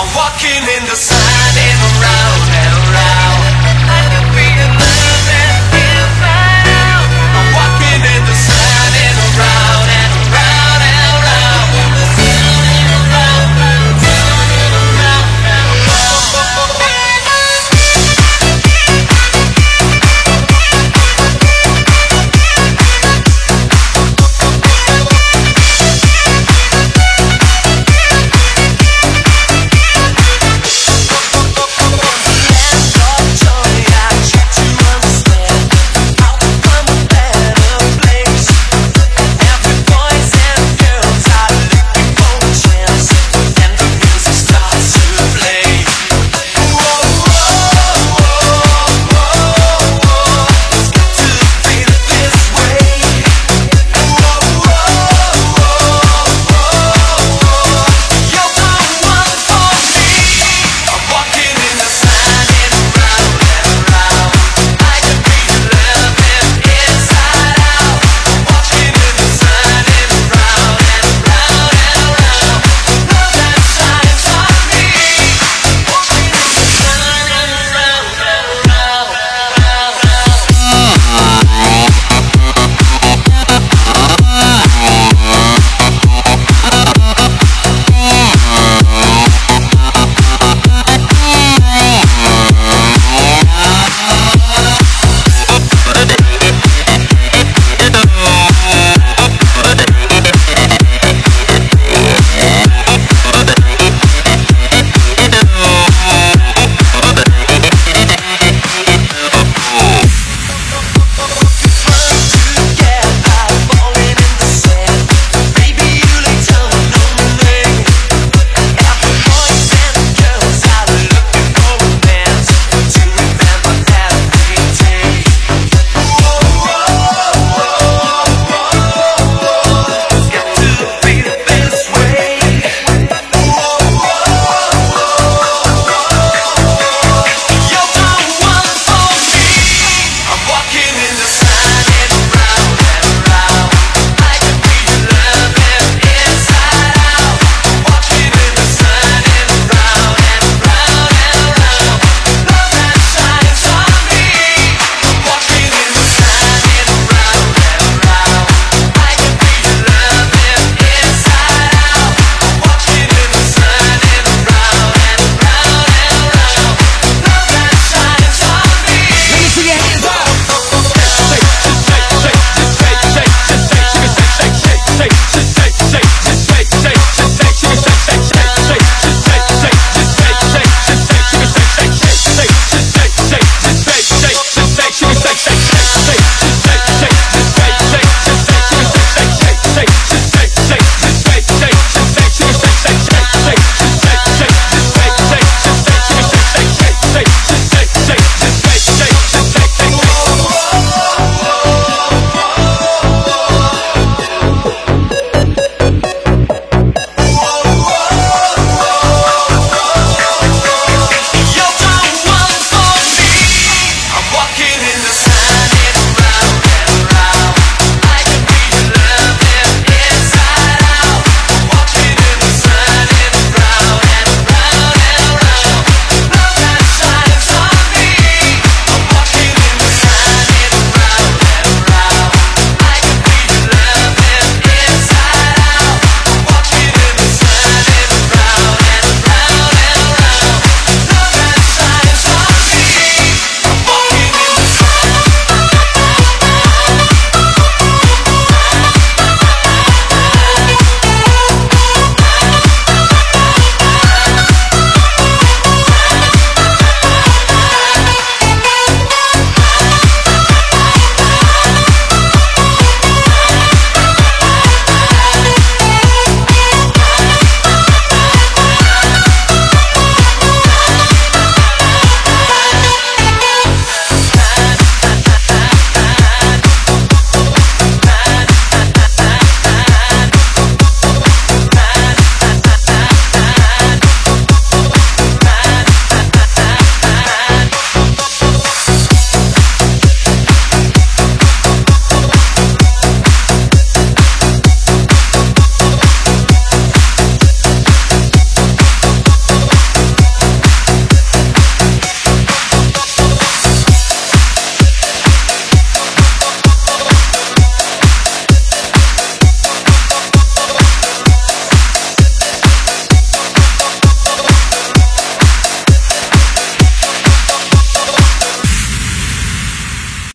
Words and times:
I'm 0.00 0.08
walking 0.16 0.64
in 0.78 0.82
the 0.88 0.96
sand 0.96 1.56
and 1.60 1.78
the 1.82 2.00
rain. 2.00 2.19